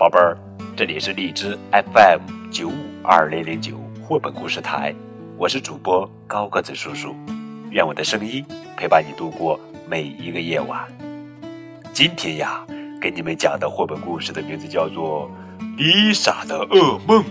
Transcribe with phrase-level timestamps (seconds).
[0.00, 0.34] 宝贝儿，
[0.74, 2.72] 这里是荔枝 FM 九五
[3.04, 4.94] 二零零九绘本故事台，
[5.36, 7.14] 我是主播高个子叔叔，
[7.70, 8.42] 愿我的声音
[8.78, 10.88] 陪伴你度过每一个夜晚。
[11.92, 12.64] 今天呀，
[12.98, 15.30] 给你们讲的绘本故事的名字叫做
[15.76, 17.22] 《丽莎的噩梦》，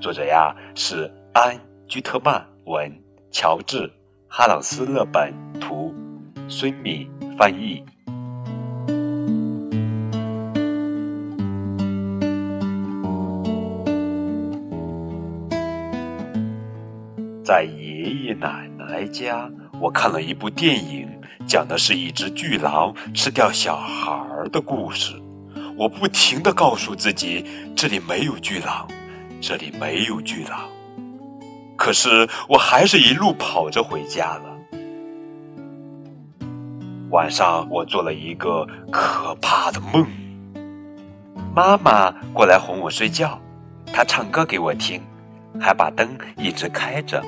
[0.00, 1.54] 作者呀是安·
[1.86, 2.90] 居特曼文，
[3.30, 3.82] 乔治·
[4.26, 5.94] 哈朗斯勒本图，
[6.48, 7.06] 孙敏
[7.36, 7.84] 翻译。
[17.50, 19.50] 在爷爷奶奶家，
[19.80, 21.08] 我看了一部电影，
[21.48, 25.20] 讲的是一只巨狼吃掉小孩的故事。
[25.76, 28.86] 我不停的告诉自己，这里没有巨狼，
[29.40, 30.60] 这里没有巨狼。
[31.76, 34.56] 可是我还是一路跑着回家了。
[37.10, 40.06] 晚上，我做了一个可怕的梦。
[41.52, 43.36] 妈妈过来哄我睡觉，
[43.92, 45.02] 她唱歌给我听，
[45.60, 47.20] 还把灯一直开着。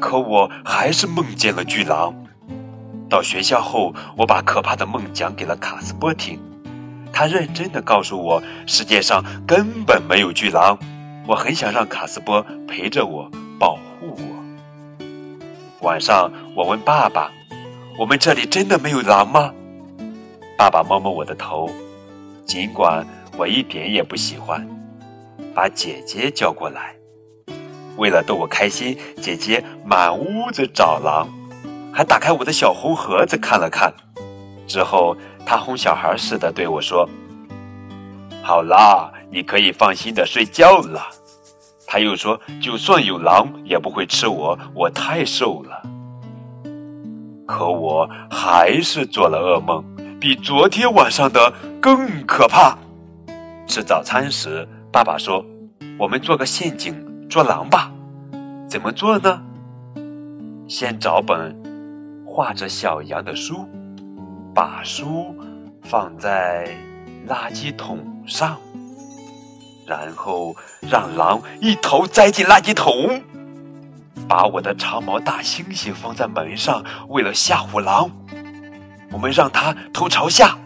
[0.00, 2.14] 可我还是梦见了巨狼。
[3.08, 6.40] 到学校后，我把可怕的梦讲给了卡斯波听，
[7.12, 10.78] 他认真的告诉我，世界上根本没有巨狼。
[11.26, 15.06] 我很想让卡斯波陪着我，保护我。
[15.82, 17.30] 晚上，我问爸爸
[17.98, 19.52] ：“我们这里真的没有狼吗？”
[20.56, 21.70] 爸爸摸摸我的头，
[22.44, 23.06] 尽管
[23.36, 24.66] 我一点也不喜欢，
[25.54, 26.99] 把姐姐叫过来。
[28.00, 31.28] 为了逗我开心，姐姐满屋子找狼，
[31.92, 33.92] 还打开我的小红盒子看了看。
[34.66, 37.06] 之后，她哄小孩似的对我说
[38.42, 41.08] ：“好啦，你可以放心的睡觉了。”
[41.86, 45.82] 她又说：“就算有狼，也不会吃我，我太瘦了。”
[47.46, 49.84] 可我还是做了噩梦，
[50.18, 51.52] 比昨天晚上的
[51.82, 52.78] 更可怕。
[53.66, 55.44] 吃早餐时，爸爸说
[56.00, 56.94] ：“我们做个陷阱。”
[57.30, 57.92] 做狼吧，
[58.68, 59.40] 怎么做呢？
[60.66, 61.56] 先找本
[62.26, 63.68] 画着小羊的书，
[64.52, 65.32] 把书
[65.80, 66.68] 放在
[67.28, 68.58] 垃圾桶上，
[69.86, 73.22] 然后让狼一头栽进垃圾桶。
[74.28, 78.10] 把我的长毛大猩猩放在门上，为了吓唬狼，
[79.12, 80.58] 我们让它头朝下，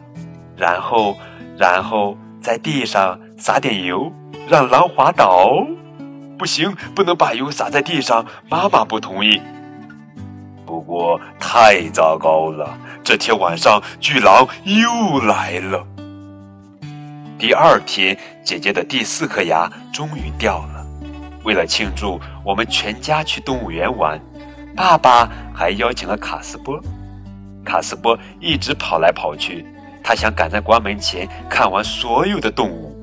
[0.57, 1.15] 然后，
[1.59, 4.11] 然后在地上撒点油，
[4.49, 5.63] 让狼滑倒。
[6.39, 8.25] 不行，不能把油洒在地上。
[8.49, 9.41] 妈妈不同意。
[10.67, 15.87] 不过太糟糕了，这天晚上巨狼又来了。
[17.39, 20.85] 第二天，姐姐的第四颗牙终于掉了。
[21.45, 24.21] 为了庆祝，我们全家去动物园玩。
[24.75, 26.81] 爸爸还邀请了卡斯波。
[27.65, 29.65] 卡斯波一直跑来跑去，
[30.03, 32.97] 他想赶在关门前看完所有的动物。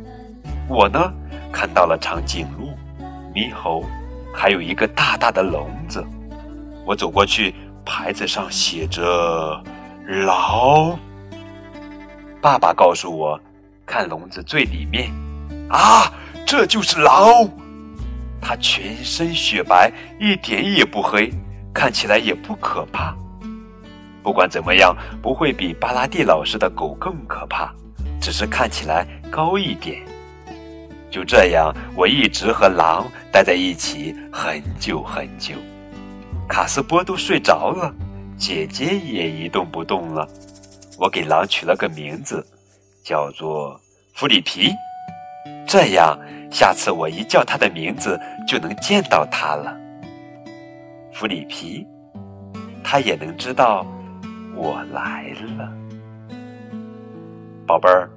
[0.68, 1.14] 我呢，
[1.52, 2.71] 看到了长颈鹿。
[3.34, 3.84] 猕猴，
[4.34, 6.04] 还有一个大大的笼子。
[6.86, 7.54] 我走过去，
[7.86, 9.62] 牌子上写着
[10.06, 10.98] “狼”。
[12.42, 13.40] 爸爸告诉我，
[13.86, 15.12] 看笼子最里面。
[15.70, 16.12] 啊，
[16.46, 17.48] 这就是狼！
[18.42, 21.32] 它全身雪白，一点也不黑，
[21.74, 23.16] 看起来也不可怕。
[24.24, 27.72] 不管怎么样，不会比巴拉蒂老师的狗更可怕，
[28.20, 30.02] 只是看起来高一点。
[31.12, 35.56] 就这样，我一直和狼待在一起很久很久。
[36.48, 37.94] 卡斯波都睡着了，
[38.38, 40.26] 姐姐也一动不动了。
[40.98, 42.46] 我给狼取了个名字，
[43.04, 43.80] 叫做
[44.14, 44.72] 弗里皮。
[45.68, 46.18] 这样，
[46.50, 49.78] 下次我一叫它的名字，就能见到它了。
[51.12, 51.86] 弗里皮，
[52.84, 53.86] 它也能知道
[54.56, 55.70] 我来了。
[57.68, 58.10] 宝贝儿，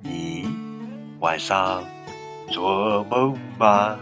[0.00, 0.48] 你
[1.20, 1.82] 晚上。
[2.52, 3.98] 做梦吗？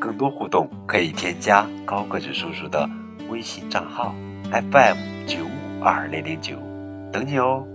[0.00, 2.88] 更多互动可以添加高个子叔叔的
[3.28, 4.14] 微信账号
[4.52, 4.96] FM
[5.26, 6.56] 九五二零零九，
[7.12, 7.66] 等你哦。